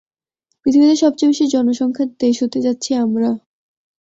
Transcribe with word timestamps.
পৃথিবীর 0.61 1.01
সবচেয়ে 1.03 1.29
বেশি 1.31 1.45
জনসংখ্যার 1.53 2.09
দেশ 2.19 2.35
হতে 2.43 2.59
যাচ্ছি 2.65 2.91
আমরা। 2.97 3.29